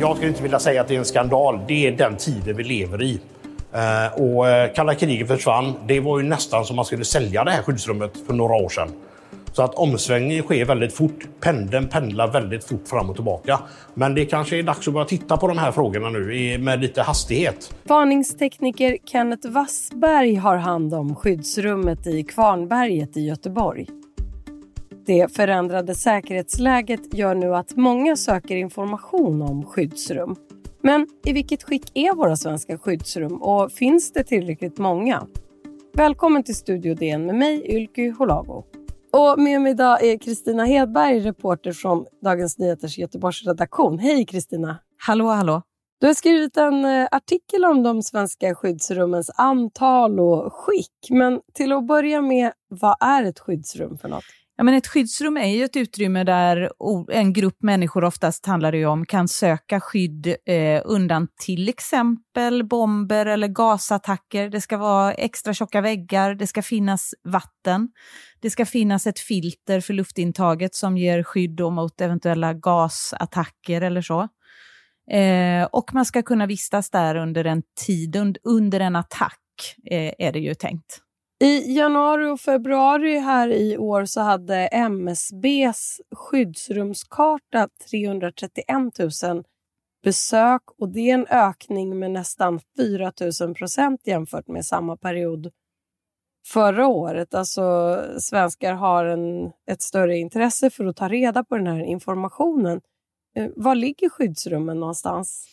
[0.00, 1.60] Jag skulle inte vilja säga att det är en skandal.
[1.68, 3.20] Det är den tiden vi lever i.
[3.72, 5.74] Eh, och eh, kalla kriget försvann.
[5.86, 8.88] Det var ju nästan som man skulle sälja det här skyddsrummet för några år sedan.
[9.54, 11.28] Så att omsvängningen sker väldigt fort.
[11.40, 13.60] Pendeln pendlar väldigt fort fram och tillbaka.
[13.94, 17.02] Men det kanske är dags att börja titta på de här frågorna nu med lite
[17.02, 17.76] hastighet.
[17.82, 23.86] Varningstekniker Kenneth Wassberg har hand om skyddsrummet i Kvarnberget i Göteborg.
[25.06, 30.36] Det förändrade säkerhetsläget gör nu att många söker information om skyddsrum.
[30.82, 35.26] Men i vilket skick är våra svenska skyddsrum och finns det tillräckligt många?
[35.92, 38.64] Välkommen till Studio DN med mig, Ylky Holago.
[39.16, 43.98] Och med mig idag är Kristina Hedberg, reporter från Dagens Nyheters Göteborgsredaktion.
[43.98, 44.78] Hej Kristina!
[44.98, 45.62] Hallå, hallå!
[46.00, 51.10] Du har skrivit en eh, artikel om de svenska skyddsrummens antal och skick.
[51.10, 54.24] Men till att börja med, vad är ett skyddsrum för något?
[54.56, 56.72] Ja, men ett skyddsrum är ju ett utrymme där
[57.12, 63.26] en grupp människor, oftast handlar det om, kan söka skydd eh, undan till exempel bomber
[63.26, 64.48] eller gasattacker.
[64.48, 67.88] Det ska vara extra tjocka väggar, det ska finnas vatten,
[68.40, 74.28] det ska finnas ett filter för luftintaget som ger skydd mot eventuella gasattacker eller så.
[75.10, 79.40] Eh, och man ska kunna vistas där under en tid, under en attack
[79.90, 81.03] eh, är det ju tänkt.
[81.44, 88.66] I januari och februari här i år så hade MSBs skyddsrumskarta 331
[89.22, 89.44] 000
[90.04, 95.50] besök och det är en ökning med nästan 4 000 procent jämfört med samma period
[96.46, 97.34] förra året.
[97.34, 102.80] Alltså, svenskar har en, ett större intresse för att ta reda på den här informationen.
[103.36, 105.46] Eh, var ligger skyddsrummen någonstans?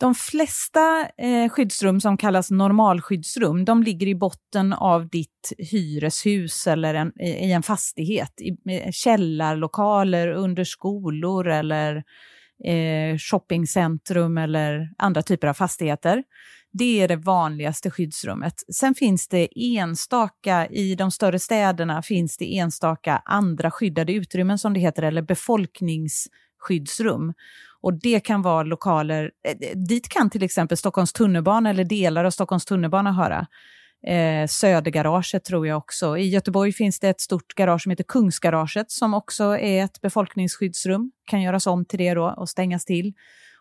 [0.00, 6.94] De flesta eh, skyddsrum som kallas normalskyddsrum, de ligger i botten av ditt hyreshus eller
[6.94, 8.40] en, i en fastighet.
[8.40, 11.96] I källarlokaler, under skolor eller
[12.64, 16.22] eh, shoppingcentrum eller andra typer av fastigheter.
[16.72, 18.54] Det är det vanligaste skyddsrummet.
[18.74, 24.74] Sen finns det enstaka, i de större städerna finns det enstaka andra skyddade utrymmen som
[24.74, 26.28] det heter, eller befolknings
[26.66, 27.34] skyddsrum
[27.80, 32.30] Och det kan vara lokaler, eh, dit kan till exempel Stockholms tunnelbana eller delar av
[32.30, 33.46] Stockholms tunnelbana höra.
[34.06, 36.18] Eh, Södergaraget tror jag också.
[36.18, 41.12] I Göteborg finns det ett stort garage som heter Kungsgaraget som också är ett befolkningsskyddsrum.
[41.24, 43.14] Kan göras om till det då och stängas till.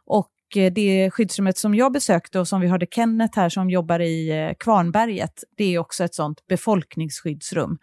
[0.06, 4.00] Och eh, det skyddsrummet som jag besökte och som vi hörde Kenneth här som jobbar
[4.00, 7.78] i eh, Kvarnberget, det är också ett sånt befolkningsskyddsrum.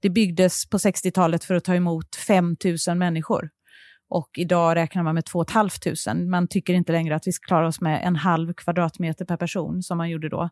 [0.00, 2.56] Det byggdes på 60-talet för att ta emot 5
[2.88, 3.50] 000 människor.
[4.08, 6.30] Och idag räknar man med 2 500.
[6.30, 9.82] Man tycker inte längre att vi ska klara oss med en halv kvadratmeter per person
[9.82, 10.50] som man gjorde då.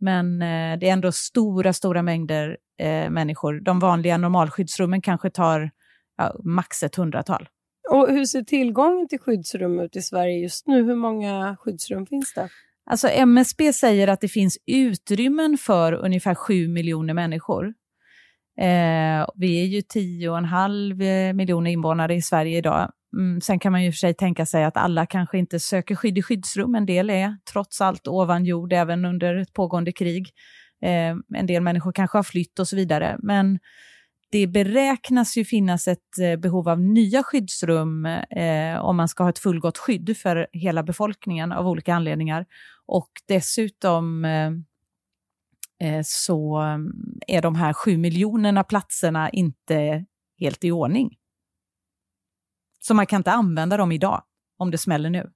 [0.00, 3.60] Men eh, det är ändå stora, stora mängder eh, människor.
[3.60, 5.70] De vanliga normalskyddsrummen kanske tar
[6.16, 7.48] ja, max ett hundratal.
[7.90, 10.84] Och hur ser tillgången till skyddsrum ut i Sverige just nu?
[10.84, 12.48] Hur många skyddsrum finns det?
[12.90, 17.74] Alltså MSB säger att det finns utrymmen för ungefär 7 miljoner människor.
[18.60, 22.92] Eh, vi är ju 10,5 eh, miljoner invånare i Sverige idag.
[23.16, 26.18] Mm, sen kan man ju för sig tänka sig att alla kanske inte söker skydd
[26.18, 26.74] i skyddsrum.
[26.74, 30.30] En del är trots allt ovan jord även under ett pågående krig.
[30.82, 33.16] Eh, en del människor kanske har flytt och så vidare.
[33.22, 33.58] Men
[34.30, 39.30] det beräknas ju finnas ett eh, behov av nya skyddsrum eh, om man ska ha
[39.30, 42.46] ett fullgott skydd för hela befolkningen av olika anledningar.
[42.86, 44.50] Och dessutom Eh,
[46.04, 46.92] så mm,
[47.26, 50.04] är de här sju miljonerna platserna inte
[50.40, 51.16] helt i ordning.
[52.80, 54.22] Så man kan inte använda dem idag,
[54.58, 55.30] om det smäller nu.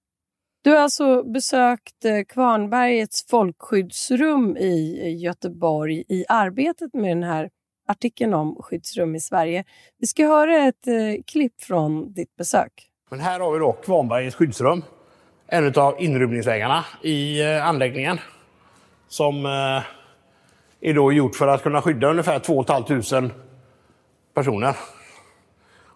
[0.65, 7.51] Du har alltså besökt eh, Kvarnbergets folkskyddsrum i Göteborg i arbetet med den här
[7.89, 9.65] artikeln om skyddsrum i Sverige.
[9.99, 12.89] Vi ska höra ett eh, klipp från ditt besök.
[13.11, 14.83] Men här har vi då Kvarnbergets skyddsrum.
[15.47, 18.19] En av inrymningsvägarna i anläggningen.
[19.09, 19.47] Som
[20.83, 23.31] är då gjort för att kunna skydda ungefär 2 500
[24.35, 24.77] personer.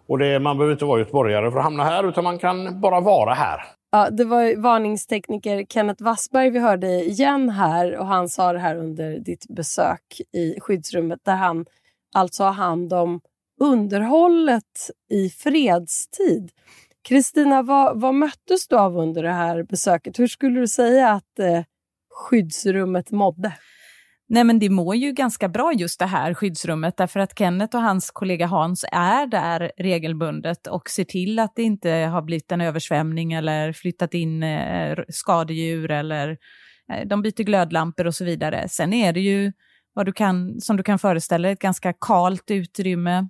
[0.07, 3.01] Och det, man behöver inte vara göteborgare för att hamna här, utan man kan bara
[3.01, 3.61] vara här.
[3.91, 8.77] Ja, det var varningstekniker Kenneth Wassberg vi hörde igen här och han sa det här
[8.77, 11.67] under ditt besök i skyddsrummet där han
[12.15, 13.21] alltså har hand om
[13.61, 16.51] underhållet i fredstid.
[17.09, 20.19] Kristina, vad, vad möttes du av under det här besöket?
[20.19, 21.63] Hur skulle du säga att eh,
[22.15, 23.53] skyddsrummet mådde?
[24.29, 27.83] Nej men det mår ju ganska bra just det här skyddsrummet därför att Kenneth och
[27.83, 32.61] hans kollega Hans är där regelbundet och ser till att det inte har blivit en
[32.61, 36.39] översvämning eller flyttat in eh, skadedjur eller
[36.93, 38.69] eh, de byter glödlampor och så vidare.
[38.69, 39.53] Sen är det ju
[39.93, 43.29] vad du kan, som du kan föreställa dig, ett ganska kalt utrymme.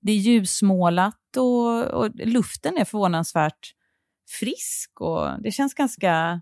[0.00, 3.74] Det är ljusmålat och, och luften är förvånansvärt
[4.40, 6.40] frisk och det känns ganska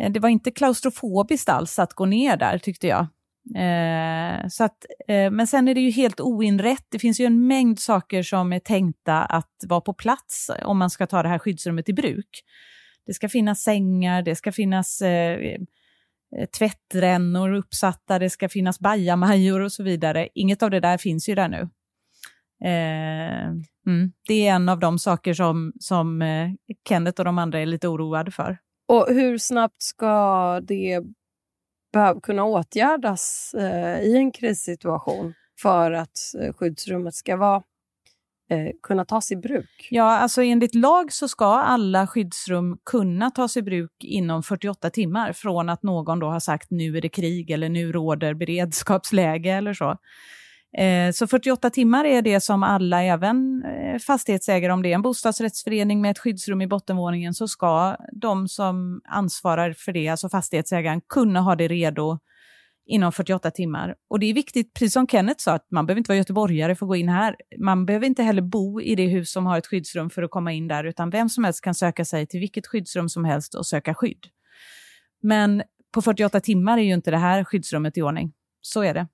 [0.00, 3.06] Eh, det var inte klaustrofobiskt alls att gå ner där tyckte jag.
[3.56, 6.86] Eh, så att, eh, men sen är det ju helt oinrätt.
[6.88, 10.90] Det finns ju en mängd saker som är tänkta att vara på plats om man
[10.90, 12.42] ska ta det här skyddsrummet i bruk.
[13.06, 15.60] Det ska finnas sängar, det ska finnas eh, eh
[16.58, 20.28] tvättrännor uppsatta, det ska finnas bajamajor och så vidare.
[20.34, 21.68] Inget av det där finns ju där nu.
[22.64, 23.48] Eh,
[23.86, 26.50] mm, det är en av de saker som, som eh,
[26.88, 28.58] Kenneth och de andra är lite oroade för.
[28.92, 31.00] Och hur snabbt ska det
[32.22, 37.62] kunna åtgärdas eh, i en krissituation för att eh, skyddsrummet ska vara,
[38.50, 39.88] eh, kunna tas i bruk?
[39.90, 45.32] Ja, alltså enligt lag så ska alla skyddsrum kunna tas i bruk inom 48 timmar
[45.32, 49.74] från att någon då har sagt nu är det krig eller nu råder beredskapsläge eller
[49.74, 49.98] så.
[50.78, 55.02] Eh, så 48 timmar är det som alla, även eh, fastighetsägare, om det är en
[55.02, 61.00] bostadsrättsförening med ett skyddsrum i bottenvåningen, så ska de som ansvarar för det, alltså fastighetsägaren,
[61.08, 62.18] kunna ha det redo
[62.86, 63.94] inom 48 timmar.
[64.10, 66.86] Och det är viktigt, precis som Kenneth sa, att man behöver inte vara göteborgare för
[66.86, 67.36] att gå in här.
[67.58, 70.52] Man behöver inte heller bo i det hus som har ett skyddsrum för att komma
[70.52, 73.66] in där, utan vem som helst kan söka sig till vilket skyddsrum som helst och
[73.66, 74.26] söka skydd.
[75.22, 75.62] Men
[75.94, 78.32] på 48 timmar är ju inte det här skyddsrummet i ordning.
[78.60, 79.06] Så är det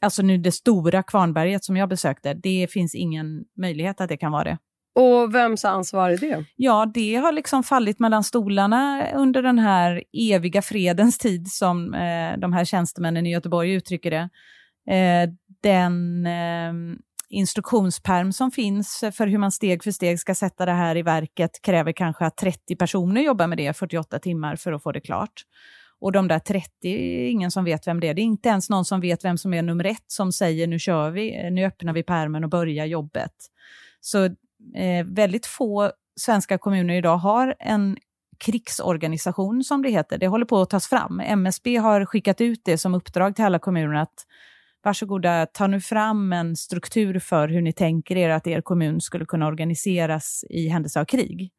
[0.00, 4.32] alltså nu det stora Kvarnberget som jag besökte, det finns ingen möjlighet att det kan
[4.32, 4.58] vara det.
[4.94, 6.44] Och vems ansvar är det?
[6.56, 12.38] Ja, det har liksom fallit mellan stolarna under den här eviga fredens tid som eh,
[12.38, 14.28] de här tjänstemännen i Göteborg uttrycker det.
[14.94, 15.28] Eh,
[15.62, 16.72] den eh,
[17.28, 21.62] instruktionsperm som finns för hur man steg för steg ska sätta det här i verket
[21.62, 25.42] kräver kanske att 30 personer jobbar med det 48 timmar för att få det klart.
[26.00, 28.14] Och de där 30, är ingen som vet vem det är.
[28.14, 30.78] Det är inte ens någon som vet vem som är nummer ett som säger nu
[30.78, 33.32] kör vi, eh, nu öppnar vi pärmen och börjar jobbet.
[34.00, 37.96] Så eh, väldigt få svenska kommuner idag har en
[38.38, 40.18] krigsorganisation som det heter.
[40.18, 41.20] Det håller på att tas fram.
[41.20, 44.26] MSB har skickat ut det som uppdrag till alla kommuner att
[44.84, 49.24] varsågoda, ta nu fram en struktur för hur ni tänker er att er kommun skulle
[49.24, 51.52] kunna organiseras i händelse av krig.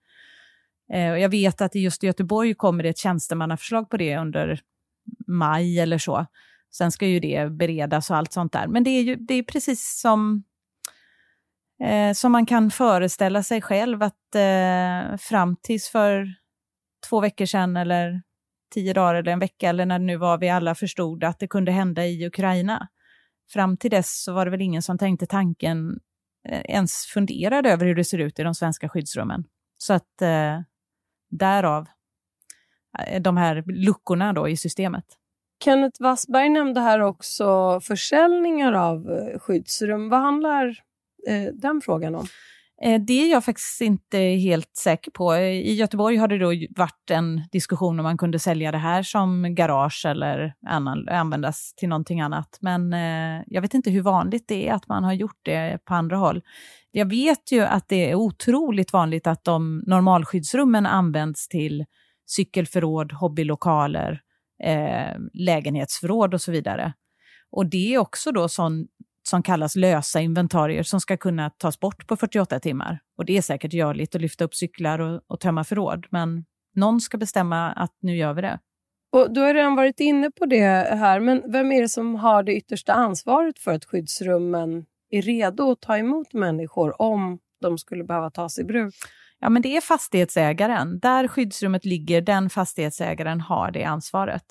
[0.93, 4.61] Eh, jag vet att i Göteborg kommer det ett tjänstemannaförslag på det under
[5.27, 6.25] maj eller så.
[6.71, 8.67] Sen ska ju det beredas och allt sånt där.
[8.67, 10.43] Men det är ju det är precis som,
[11.83, 16.27] eh, som man kan föreställa sig själv att eh, fram tills för
[17.09, 18.21] två veckor sedan eller
[18.73, 21.47] tio dagar eller en vecka eller när det nu var vi alla förstod att det
[21.47, 22.87] kunde hända i Ukraina.
[23.53, 25.99] Fram till dess så var det väl ingen som tänkte tanken,
[26.49, 29.43] eh, ens funderade över hur det ser ut i de svenska skyddsrummen.
[29.77, 30.59] Så att eh,
[31.29, 31.87] Därav
[33.07, 35.05] eh, de här luckorna då i systemet.
[35.63, 40.09] Kenneth Wassberg nämnde här också försäljningar av eh, skyddsrum.
[40.09, 40.67] Vad handlar
[41.27, 42.27] eh, den frågan om?
[42.81, 45.35] Eh, det är jag faktiskt inte helt säker på.
[45.35, 49.55] I Göteborg har det då varit en diskussion om man kunde sälja det här som
[49.55, 52.57] garage eller annan, användas till någonting annat.
[52.61, 55.93] Men eh, jag vet inte hur vanligt det är att man har gjort det på
[55.93, 56.41] andra håll.
[56.91, 61.85] Jag vet ju att det är otroligt vanligt att de normalskyddsrummen används till
[62.25, 64.21] cykelförråd, hobbylokaler,
[64.63, 66.93] eh, lägenhetsförråd och så vidare.
[67.51, 68.87] Och det är också då sån
[69.23, 72.99] som kallas lösa inventarier som ska kunna tas bort på 48 timmar.
[73.17, 76.45] Och det är säkert görligt att lyfta upp cyklar och, och tömma förråd, men
[76.75, 78.59] någon ska bestämma att nu gör vi det.
[79.11, 82.43] Och du har redan varit inne på det här, men vem är det som har
[82.43, 88.03] det yttersta ansvaret för att skyddsrummen är redo att ta emot människor om de skulle
[88.03, 88.93] behöva tas i bruk?
[89.39, 90.99] Ja, men det är fastighetsägaren.
[90.99, 94.45] Där skyddsrummet ligger, den fastighetsägaren har det ansvaret.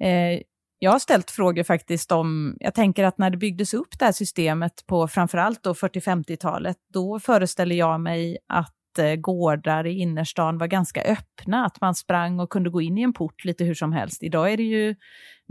[0.00, 0.40] Eh,
[0.82, 4.12] jag har ställt frågor faktiskt om, jag tänker att när det byggdes upp det här
[4.12, 11.02] systemet på framförallt 40-50-talet, då föreställer jag mig att eh, gårdar i innerstan var ganska
[11.02, 14.22] öppna, att man sprang och kunde gå in i en port lite hur som helst.
[14.22, 14.94] Idag är det ju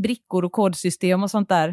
[0.04, 1.70] brickor och kodsystem och sånt där.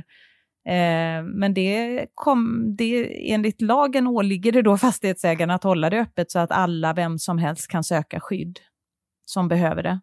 [0.69, 6.31] Eh, men det kom, det, enligt lagen åligger det då fastighetsägarna att hålla det öppet
[6.31, 8.59] så att alla, vem som helst, kan söka skydd
[9.27, 10.01] som behöver det.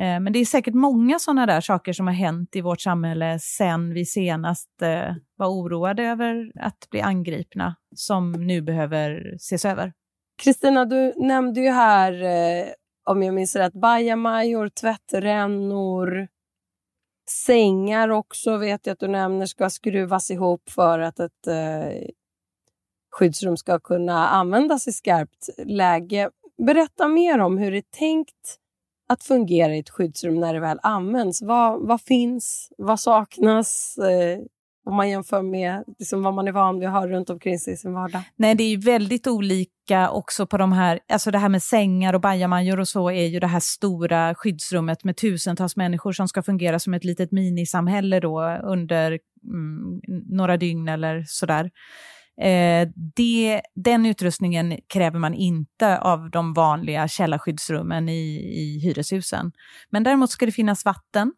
[0.00, 3.38] Eh, men det är säkert många sådana där saker som har hänt i vårt samhälle
[3.38, 9.92] sen vi senast eh, var oroade över att bli angripna, som nu behöver ses över.
[10.42, 12.66] Kristina, du nämnde ju här, eh,
[13.04, 16.28] om jag minns rätt, bajamajor, tvättrännor.
[17.30, 21.48] Sängar också vet jag att du nämner ska skruvas ihop för att ett
[23.12, 26.30] skyddsrum ska kunna användas i skarpt läge.
[26.66, 28.58] Berätta mer om hur det är tänkt
[29.08, 31.42] att fungera i ett skyddsrum när det väl används.
[31.42, 32.72] Vad, vad finns?
[32.78, 33.98] Vad saknas?
[33.98, 34.38] Eh,
[34.86, 37.72] om man jämför med liksom vad man är van vid att ha runt omkring sig
[37.72, 38.22] i sin vardag?
[38.36, 42.20] Nej, det är väldigt olika också på de här, alltså det här med sängar och
[42.20, 46.78] bajamajor och så är ju det här stora skyddsrummet med tusentals människor som ska fungera
[46.78, 51.70] som ett litet minisamhälle då under mm, några dygn eller sådär.
[52.40, 59.52] Eh, det, den utrustningen kräver man inte av de vanliga källarskyddsrummen i, i hyreshusen.
[59.90, 61.32] Men däremot ska det finnas vatten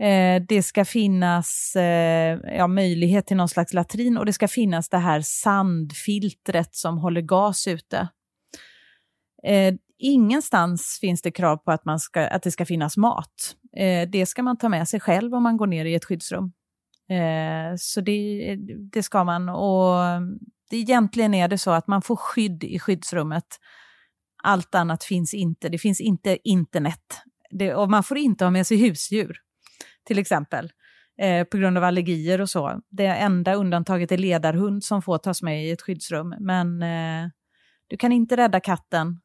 [0.00, 4.88] Eh, det ska finnas eh, ja, möjlighet till någon slags latrin och det ska finnas
[4.88, 8.08] det här sandfiltret som håller gas ute.
[9.44, 13.56] Eh, ingenstans finns det krav på att, man ska, att det ska finnas mat.
[13.76, 16.52] Eh, det ska man ta med sig själv om man går ner i ett skyddsrum.
[17.08, 18.56] Eh, så det,
[18.92, 19.48] det ska man.
[19.48, 19.96] Och
[20.70, 23.60] det, egentligen är det så att man får skydd i skyddsrummet.
[24.42, 25.68] Allt annat finns inte.
[25.68, 27.22] Det finns inte internet.
[27.50, 29.40] Det, och man får inte ha med sig husdjur
[30.08, 30.72] till exempel,
[31.18, 32.80] eh, på grund av allergier och så.
[32.88, 37.30] Det enda undantaget är ledarhund som får tas med i ett skyddsrum, men eh,
[37.86, 39.20] du kan inte rädda katten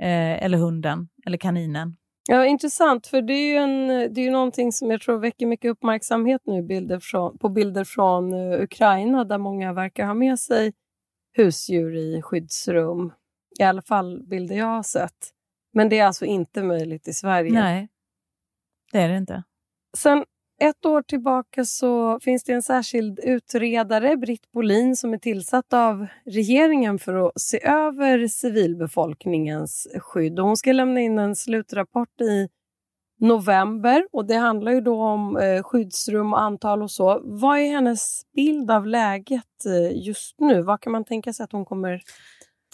[0.00, 1.96] eh, eller hunden eller kaninen.
[2.32, 5.46] Ja, intressant, för det är ju, en, det är ju någonting som jag tror väcker
[5.46, 10.38] mycket uppmärksamhet nu bilder från, på bilder från uh, Ukraina där många verkar ha med
[10.38, 10.72] sig
[11.36, 13.12] husdjur i skyddsrum.
[13.58, 15.30] I alla fall bilder jag har sett.
[15.72, 17.52] Men det är alltså inte möjligt i Sverige?
[17.52, 17.88] Nej,
[18.92, 19.42] det är det inte.
[19.96, 20.24] Sen
[20.60, 26.06] ett år tillbaka så finns det en särskild utredare, Britt Bolin, som är tillsatt av
[26.24, 30.40] regeringen för att se över civilbefolkningens skydd.
[30.40, 32.48] Och hon ska lämna in en slutrapport i
[33.20, 37.20] november och det handlar ju då om eh, skyddsrum och antal och så.
[37.24, 40.62] Vad är hennes bild av läget eh, just nu?
[40.62, 42.02] Vad kan man tänka sig att hon kommer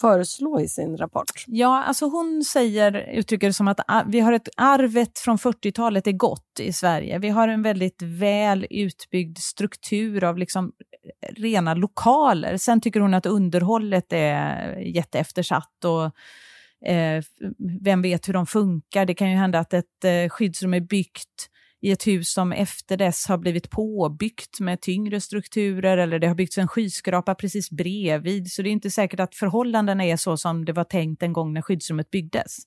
[0.01, 1.43] föreslå i sin rapport?
[1.47, 6.07] Ja, alltså hon säger, uttrycker det som att ah, vi har ett arvet från 40-talet
[6.07, 7.19] är gott i Sverige.
[7.19, 10.71] Vi har en väldigt väl utbyggd struktur av liksom
[11.21, 12.57] eh, rena lokaler.
[12.57, 16.03] Sen tycker hon att underhållet är jätteeftersatt och
[16.89, 17.23] eh,
[17.81, 19.05] vem vet hur de funkar.
[19.05, 21.49] Det kan ju hända att ett eh, skyddsrum är byggt
[21.81, 26.35] i ett hus som efter dess har blivit påbyggt med tyngre strukturer eller det har
[26.35, 28.51] byggts en skyskrapa precis bredvid.
[28.51, 31.53] Så det är inte säkert att förhållandena är så som det var tänkt en gång
[31.53, 32.57] när skyddsrummet byggdes.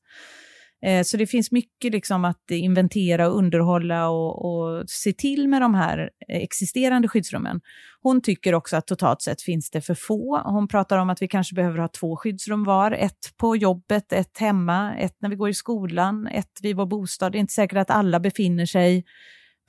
[0.82, 5.62] Eh, så det finns mycket liksom att inventera och underhålla och, och, se till med
[5.62, 7.60] de här existerande skyddsrummen.
[8.02, 10.42] Hon tycker också att totalt sett finns det för få.
[10.44, 12.92] Hon pratar om att vi kanske behöver ha två skyddsrum var.
[12.92, 17.32] Ett på jobbet, ett hemma, ett när vi går i skolan, ett vid vår bostad.
[17.32, 19.04] Det är inte säkert att alla befinner sig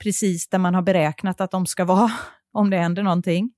[0.02, 2.10] precis där man har beräknat att de ska vara
[2.52, 3.50] om det händer någonting.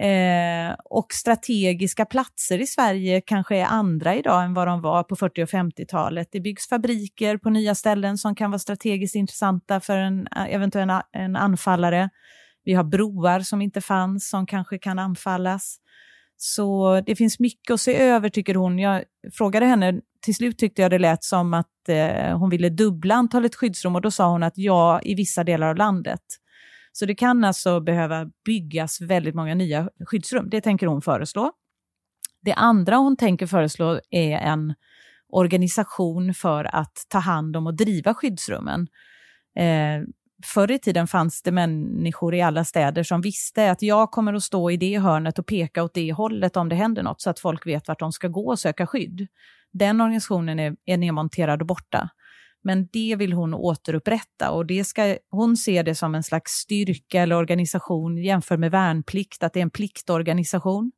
[0.00, 5.16] Eh, och strategiska platser i Sverige kanske är andra idag än vad de var på
[5.16, 6.28] 40 och 50-talet.
[6.32, 10.90] Det byggs fabriker på nya ställen som kan vara strategiskt intressanta för en eh, eventuell
[11.12, 12.10] en anfallare.
[12.64, 15.76] Vi har broar som inte fanns som kanske kan anfallas.
[16.36, 18.78] Så det finns mycket att se över tycker hon.
[18.78, 23.14] Jag frågade henne, till slut tyckte jag det lät som att eh, hon ville dubbla
[23.14, 26.20] antalet skyddsrum och då sa hon att ja, i vissa delar av landet.
[26.98, 30.50] Så det kan alltså behöva byggas väldigt många nya skyddsrum.
[30.50, 31.52] Det tänker hon föreslå.
[32.40, 34.74] Det andra hon tänker föreslå är en
[35.28, 38.88] organisation för att ta hand om och driva skyddsrummen.
[39.56, 40.02] Eh,
[40.44, 44.42] förr i tiden fanns det människor i alla städer som visste att jag kommer att
[44.42, 47.40] stå i det hörnet och peka åt det hållet om det händer något, så att
[47.40, 49.26] folk vet vart de ska gå och söka skydd.
[49.72, 52.10] Den organisationen är, är nedmonterad och borta.
[52.66, 57.22] Men det vill hon återupprätta och det ska, hon ser det som en slags styrka
[57.22, 60.92] eller organisation jämfört med värnplikt, att det är en pliktorganisation.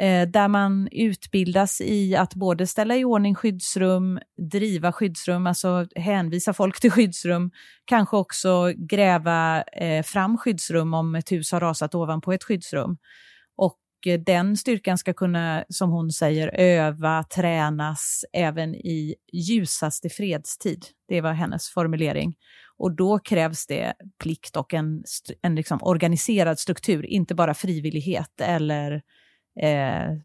[0.00, 4.20] Eh, där man utbildas i att både ställa i ordning skyddsrum,
[4.50, 7.50] driva skyddsrum, alltså hänvisa folk till skyddsrum,
[7.84, 12.96] kanske också gräva eh, fram skyddsrum om ett hus har rasat ovanpå ett skyddsrum.
[14.06, 20.86] Och den styrkan ska kunna, som hon säger, öva, tränas även i ljusaste fredstid.
[21.08, 22.34] Det var hennes formulering.
[22.76, 25.04] Och då krävs det plikt och en,
[25.42, 29.02] en liksom organiserad struktur, inte bara frivillighet eller
[29.60, 30.18] eh, eh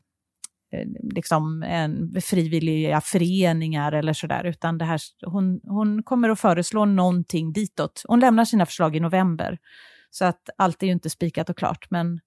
[1.14, 7.54] liksom en frivilliga föreningar eller sådär, utan det här, hon, hon kommer att föreslå någonting
[7.54, 8.04] ditåt.
[8.08, 9.58] Hon lämnar sina förslag i november,
[10.10, 12.20] så att allt är ju inte spikat och klart, men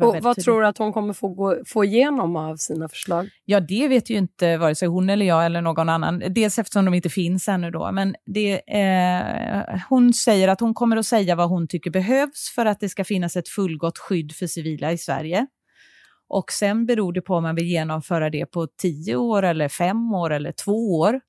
[0.00, 0.44] vad tydligt.
[0.44, 3.28] tror du att hon kommer få, gå, få igenom av sina förslag?
[3.44, 6.22] Ja, det vet ju inte vare sig hon eller jag eller någon annan.
[6.28, 7.92] Dels eftersom de inte finns ännu då.
[7.92, 12.66] Men det, eh, hon säger att hon kommer att säga vad hon tycker behövs för
[12.66, 15.46] att det ska finnas ett fullgott skydd för civila i Sverige.
[16.28, 20.14] Och sen beror det på om man vill genomföra det på tio år eller fem
[20.14, 21.20] år eller två år.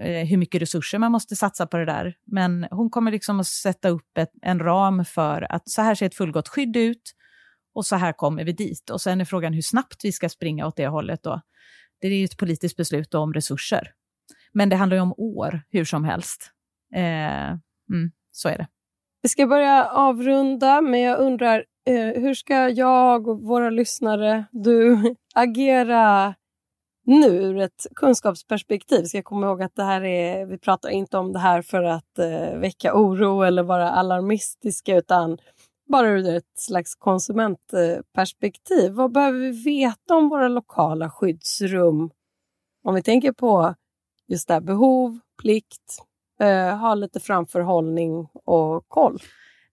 [0.00, 2.16] Eh, hur mycket resurser man måste satsa på det där.
[2.26, 6.06] Men hon kommer liksom att sätta upp ett, en ram för att så här ser
[6.06, 7.12] ett fullgott skydd ut
[7.74, 8.90] och så här kommer vi dit.
[8.90, 11.40] Och sen är frågan hur snabbt vi ska springa åt det hållet då.
[12.00, 13.92] Det är ju ett politiskt beslut om resurser.
[14.52, 16.50] Men det handlar ju om år, hur som helst.
[16.94, 17.48] Eh,
[17.90, 18.66] mm, så är det.
[19.22, 24.98] Vi ska börja avrunda, men jag undrar eh, hur ska jag och våra lyssnare, du,
[25.34, 26.34] agera
[27.06, 29.04] nu ur ett kunskapsperspektiv.
[29.04, 31.82] Ska jag komma ihåg att det här är, vi pratar inte om det här för
[31.82, 35.38] att eh, väcka oro eller vara alarmistiska utan
[35.88, 38.92] bara ur ett slags konsumentperspektiv.
[38.92, 42.10] Vad behöver vi veta om våra lokala skyddsrum?
[42.84, 43.74] Om vi tänker på
[44.28, 46.02] just det här, behov, plikt,
[46.40, 49.20] eh, ha lite framförhållning och koll.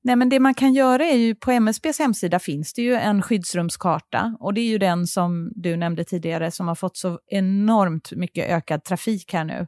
[0.05, 3.21] Nej, men det man kan göra är ju på MSBs hemsida finns det ju en
[3.21, 8.11] skyddsrumskarta och det är ju den som du nämnde tidigare som har fått så enormt
[8.11, 9.67] mycket ökad trafik här nu.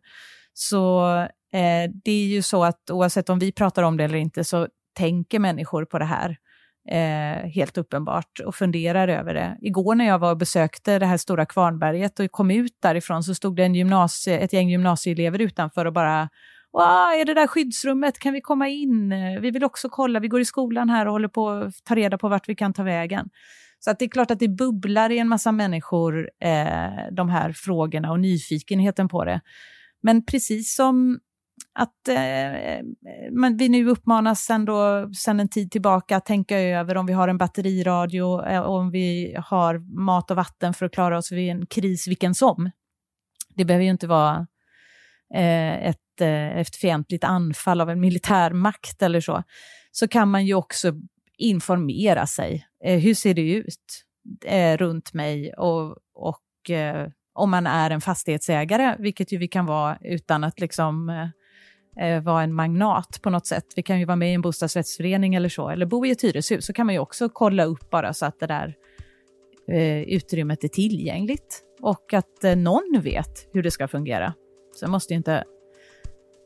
[0.54, 1.10] Så
[1.54, 4.68] eh, det är ju så att oavsett om vi pratar om det eller inte så
[4.98, 6.38] tänker människor på det här.
[6.90, 9.58] Eh, helt uppenbart och funderar över det.
[9.62, 13.36] Igår när jag var och besökte det här stora Kvarnberget och kom ut därifrån så
[13.36, 16.30] stod det en gymnasie, ett gäng gymnasieelever utanför och bara
[16.76, 18.20] Wow, är det där skyddsrummet?
[18.20, 19.10] Kan vi komma in?
[19.42, 20.20] Vi vill också kolla.
[20.20, 22.74] Vi går i skolan här och håller på att ta reda på vart vi kan
[22.74, 23.30] ta vägen.
[23.80, 27.52] Så att det är klart att det bubblar i en massa människor, eh, de här
[27.56, 29.42] frågorna och nyfikenheten på det.
[30.04, 31.20] Men precis som
[31.74, 32.84] att eh,
[33.32, 37.14] men vi nu uppmanas sen, då, sen en tid tillbaka att tänka över om vi
[37.14, 41.52] har en batteriradio, eh, om vi har mat och vatten för att klara oss vid
[41.52, 42.72] en kris vilken som.
[43.56, 44.48] Det behöver ju inte vara
[45.34, 49.44] Eh, ett, eh, ett fientligt anfall av en militärmakt eller så.
[49.92, 50.94] Så kan man ju också
[51.38, 52.68] informera sig.
[52.84, 54.04] Eh, hur ser det ut
[54.46, 59.66] eh, runt mig och, och eh, om man är en fastighetsägare, vilket ju vi kan
[59.66, 63.66] vara utan att liksom eh, eh, vara en magnat på något sätt.
[63.76, 66.66] Vi kan ju vara med i en bostadsrättsförening eller så, eller bo i ett hyreshus,
[66.66, 68.76] så kan man ju också kolla upp bara så att det där
[69.72, 74.34] eh, utrymmet är tillgängligt och att eh, någon vet hur det ska fungera.
[74.76, 75.44] Sen måste ju inte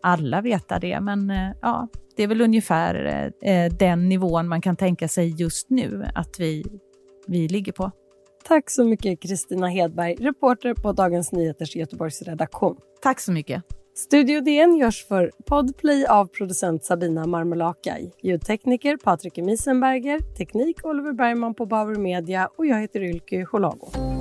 [0.02, 3.06] alla veta det, men eh, ja, det är väl ungefär
[3.42, 6.66] eh, eh, den nivån man kan tänka sig just nu att vi,
[7.28, 7.92] vi ligger på.
[8.44, 12.78] Tack så mycket Kristina Hedberg, reporter på Dagens Nyheters Göteborgs redaktion.
[13.02, 13.64] Tack så mycket.
[13.96, 21.54] Studio DN görs för Podplay av producent Sabina Marmelakai, ljudtekniker Patrik Misenberger, teknik Oliver Bergman
[21.54, 24.19] på Bauer Media och jag heter Ylke Holago.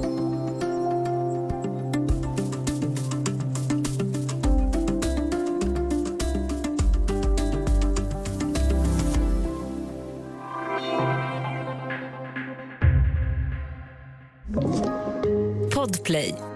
[16.19, 16.48] Play.